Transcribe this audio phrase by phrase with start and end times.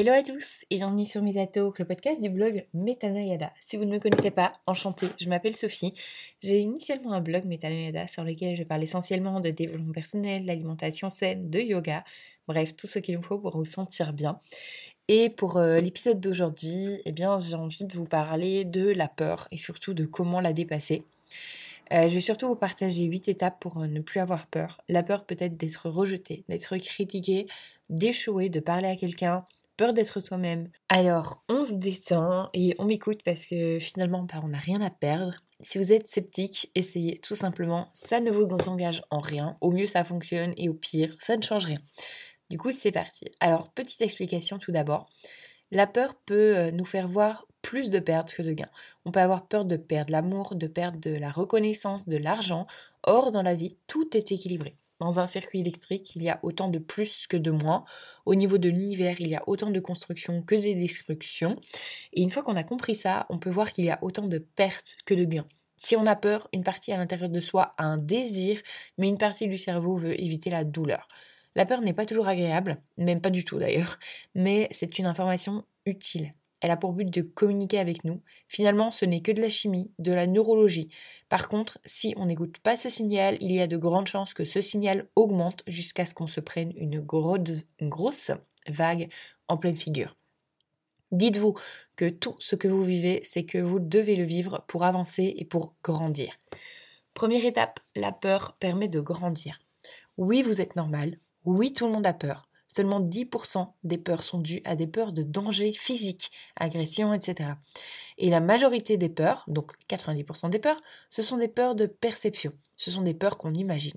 [0.00, 3.50] Hello à tous et bienvenue sur Metatalk, le podcast du blog Metanoyada.
[3.60, 5.92] Si vous ne me connaissez pas, enchantée, je m'appelle Sophie.
[6.40, 11.50] J'ai initialement un blog Metanoyada sur lequel je parle essentiellement de développement personnel, d'alimentation saine,
[11.50, 12.04] de yoga,
[12.46, 14.38] bref, tout ce qu'il nous faut pour vous sentir bien.
[15.08, 19.48] Et pour euh, l'épisode d'aujourd'hui, eh bien, j'ai envie de vous parler de la peur
[19.50, 21.02] et surtout de comment la dépasser.
[21.92, 24.80] Euh, je vais surtout vous partager 8 étapes pour euh, ne plus avoir peur.
[24.88, 27.48] La peur peut-être d'être rejeté, d'être critiqué,
[27.90, 29.44] d'échouer, de parler à quelqu'un,
[29.78, 30.68] peur d'être soi-même.
[30.90, 34.90] Alors, on se détend et on m'écoute parce que finalement, bah, on n'a rien à
[34.90, 35.34] perdre.
[35.62, 37.88] Si vous êtes sceptique, essayez tout simplement.
[37.92, 39.54] Ça ne vous engage en rien.
[39.62, 41.78] Au mieux, ça fonctionne et au pire, ça ne change rien.
[42.50, 43.26] Du coup, c'est parti.
[43.40, 45.08] Alors, petite explication tout d'abord.
[45.70, 48.70] La peur peut euh, nous faire voir plus de pertes que de gains.
[49.04, 52.66] On peut avoir peur de perdre l'amour, de perdre de la reconnaissance, de l'argent.
[53.04, 54.76] Or, dans la vie, tout est équilibré.
[55.00, 57.84] Dans un circuit électrique, il y a autant de plus que de moins.
[58.26, 61.60] Au niveau de l'univers, il y a autant de constructions que de destructions.
[62.12, 64.38] Et une fois qu'on a compris ça, on peut voir qu'il y a autant de
[64.38, 65.46] pertes que de gains.
[65.76, 68.60] Si on a peur, une partie à l'intérieur de soi a un désir,
[68.98, 71.06] mais une partie du cerveau veut éviter la douleur.
[71.54, 73.98] La peur n'est pas toujours agréable, même pas du tout d'ailleurs,
[74.34, 76.34] mais c'est une information utile.
[76.60, 78.20] Elle a pour but de communiquer avec nous.
[78.48, 80.90] Finalement, ce n'est que de la chimie, de la neurologie.
[81.28, 84.44] Par contre, si on n'écoute pas ce signal, il y a de grandes chances que
[84.44, 88.32] ce signal augmente jusqu'à ce qu'on se prenne une, grosse
[88.66, 89.08] vague
[89.46, 90.16] en pleine figure.
[91.12, 91.54] Dites-vous
[91.96, 95.44] que tout ce que vous vivez, c'est que vous devez le vivre pour avancer et
[95.44, 96.38] pour grandir.
[97.14, 99.60] Première étape, la peur permet de grandir.
[100.16, 101.18] Oui, vous êtes normal.
[101.44, 102.47] Oui, tout le monde a peur.
[102.78, 107.54] Seulement 10% des peurs sont dues à des peurs de danger physique, agression, etc.
[108.18, 112.52] Et la majorité des peurs, donc 90% des peurs, ce sont des peurs de perception.
[112.76, 113.96] Ce sont des peurs qu'on imagine.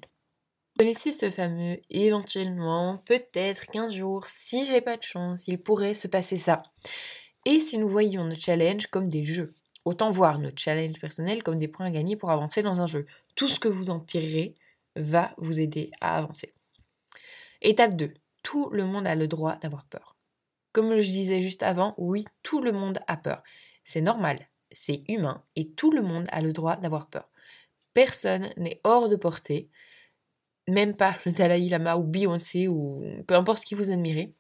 [0.80, 6.08] Connaissez ce fameux éventuellement, peut-être qu'un jour, si j'ai pas de chance, il pourrait se
[6.08, 6.64] passer ça.
[7.46, 9.54] Et si nous voyons nos challenges comme des jeux,
[9.86, 13.06] autant voir nos challenges personnels comme des points à gagner pour avancer dans un jeu.
[13.36, 14.56] Tout ce que vous en tirerez
[14.96, 16.56] va vous aider à avancer.
[17.62, 18.12] Étape 2
[18.44, 20.16] tout le monde a le droit d'avoir peur.
[20.74, 23.44] Comme je disais juste avant, oui, tout le monde a peur.
[23.84, 27.30] C'est normal, c'est humain et tout le monde a le droit d'avoir peur.
[27.94, 29.70] Personne n'est hors de portée,
[30.68, 34.34] même pas le Dalai Lama ou Beyoncé ou peu importe qui vous admirez.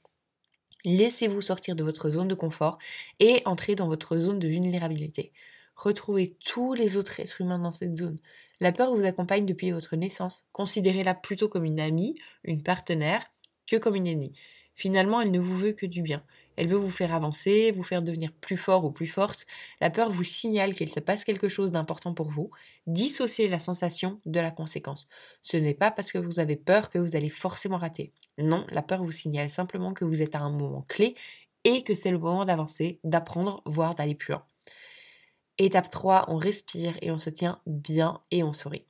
[0.85, 2.77] Laissez-vous sortir de votre zone de confort
[3.19, 5.31] et entrer dans votre zone de vulnérabilité.
[5.75, 8.19] Retrouvez tous les autres êtres humains dans cette zone.
[8.59, 10.45] La peur vous accompagne depuis votre naissance.
[10.51, 13.23] Considérez-la plutôt comme une amie, une partenaire,
[13.67, 14.33] que comme une ennemie.
[14.75, 16.23] Finalement, elle ne vous veut que du bien.
[16.55, 19.45] Elle veut vous faire avancer, vous faire devenir plus fort ou plus forte.
[19.79, 22.51] La peur vous signale qu'il se passe quelque chose d'important pour vous.
[22.87, 25.07] Dissociez la sensation de la conséquence.
[25.41, 28.11] Ce n'est pas parce que vous avez peur que vous allez forcément rater.
[28.37, 31.15] Non, la peur vous signale simplement que vous êtes à un moment clé
[31.63, 34.43] et que c'est le moment d'avancer, d'apprendre, voire d'aller plus loin.
[35.57, 38.85] Étape 3, on respire et on se tient bien et on sourit.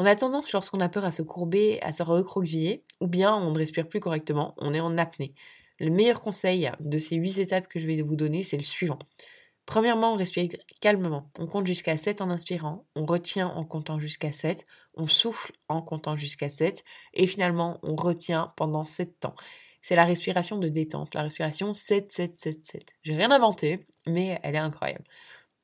[0.00, 3.50] On a tendance, lorsqu'on a peur, à se courber, à se recroqueviller, ou bien on
[3.50, 5.34] ne respire plus correctement, on est en apnée.
[5.80, 9.00] Le meilleur conseil de ces 8 étapes que je vais vous donner, c'est le suivant.
[9.66, 10.50] Premièrement, on respire
[10.80, 11.32] calmement.
[11.36, 15.82] On compte jusqu'à 7 en inspirant, on retient en comptant jusqu'à 7, on souffle en
[15.82, 16.84] comptant jusqu'à 7,
[17.14, 19.34] et finalement, on retient pendant 7 temps.
[19.82, 22.92] C'est la respiration de détente, la respiration 7, 7, 7, 7.
[23.02, 25.04] J'ai rien inventé, mais elle est incroyable.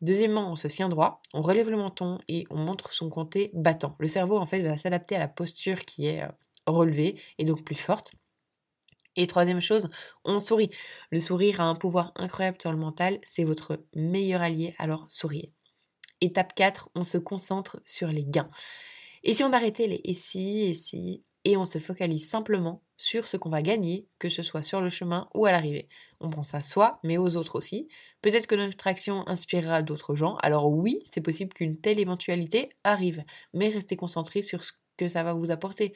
[0.05, 3.97] Deuxièmement, on se tient droit, on relève le menton et on montre son côté battant.
[3.99, 6.29] Le cerveau, en fait, va s'adapter à la posture qui est euh,
[6.67, 8.13] relevée et donc plus forte.
[9.17, 9.89] Et troisième chose,
[10.27, 10.69] on sourit.
[11.11, 15.55] Le sourire a un pouvoir incroyable sur le mental, c'est votre meilleur allié, alors souriez.
[16.21, 18.51] Étape 4, on se concentre sur les gains.
[19.23, 23.27] Et si on arrêtait les et si, et si, et on se focalise simplement sur
[23.27, 25.89] ce qu'on va gagner, que ce soit sur le chemin ou à l'arrivée.
[26.21, 27.89] On pense à soi, mais aux autres aussi.
[28.23, 33.23] Peut-être que notre action inspirera d'autres gens, alors oui, c'est possible qu'une telle éventualité arrive,
[33.53, 35.93] mais restez concentré sur ce que ça va vous apporter.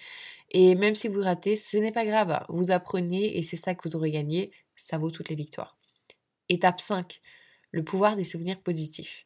[0.50, 3.88] Et même si vous ratez, ce n'est pas grave, vous apprenez et c'est ça que
[3.88, 5.78] vous aurez gagné, ça vaut toutes les victoires.
[6.48, 7.20] Étape 5,
[7.70, 9.24] le pouvoir des souvenirs positifs.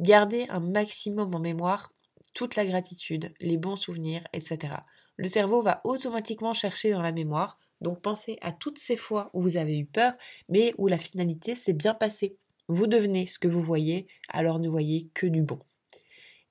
[0.00, 1.92] Gardez un maximum en mémoire
[2.34, 4.70] toute la gratitude, les bons souvenirs, etc
[5.16, 7.58] le cerveau va automatiquement chercher dans la mémoire.
[7.80, 10.12] Donc pensez à toutes ces fois où vous avez eu peur,
[10.48, 12.36] mais où la finalité s'est bien passée.
[12.68, 15.58] Vous devenez ce que vous voyez, alors ne voyez que du bon.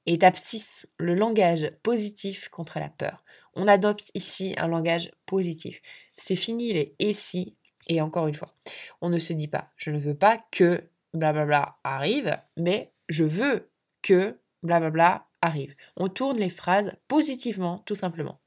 [0.06, 3.24] Étape 6, le langage positif contre la peur.
[3.54, 5.82] On adopte ici un langage positif.
[6.18, 7.56] C'est fini les et si,
[7.88, 8.56] et encore une fois,
[9.02, 13.70] on ne se dit pas je ne veux pas que blablabla arrive, mais je veux
[14.02, 15.76] que blablabla arrive.
[15.98, 18.40] On tourne les phrases positivement, tout simplement.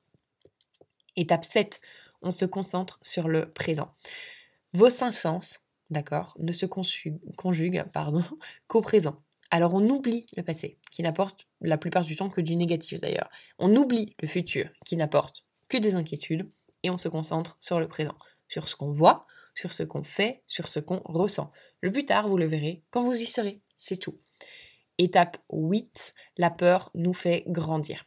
[1.17, 1.81] Étape 7,
[2.23, 3.95] on se concentre sur le présent.
[4.73, 7.85] Vos cinq sens, d'accord, ne se conjuguent,
[8.67, 9.23] qu'au présent.
[9.51, 13.31] Alors on oublie le passé, qui n'apporte la plupart du temps que du négatif d'ailleurs.
[13.59, 16.51] On oublie le futur, qui n'apporte que des inquiétudes,
[16.83, 18.17] et on se concentre sur le présent,
[18.49, 21.53] sur ce qu'on voit, sur ce qu'on fait, sur ce qu'on ressent.
[21.81, 24.19] Le plus tard, vous le verrez quand vous y serez, c'est tout.
[24.99, 28.05] Étape 8, la peur nous fait grandir.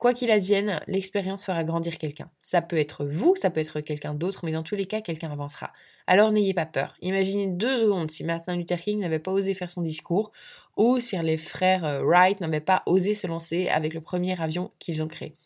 [0.00, 2.30] Quoi qu'il advienne, l'expérience fera grandir quelqu'un.
[2.40, 5.30] Ça peut être vous, ça peut être quelqu'un d'autre, mais dans tous les cas, quelqu'un
[5.30, 5.74] avancera.
[6.06, 6.96] Alors n'ayez pas peur.
[7.02, 10.32] Imaginez deux secondes si Martin Luther King n'avait pas osé faire son discours,
[10.78, 14.70] ou si les frères euh, Wright n'avaient pas osé se lancer avec le premier avion
[14.78, 15.36] qu'ils ont créé.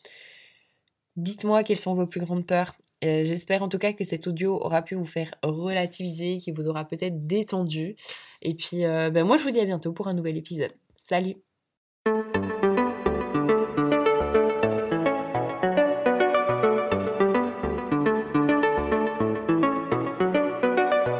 [1.16, 2.76] Dites-moi quelles sont vos plus grandes peurs.
[3.04, 6.68] Euh, j'espère en tout cas que cet audio aura pu vous faire relativiser, qu'il vous
[6.68, 7.96] aura peut-être détendu.
[8.40, 10.70] Et puis, euh, ben moi, je vous dis à bientôt pour un nouvel épisode.
[11.02, 11.34] Salut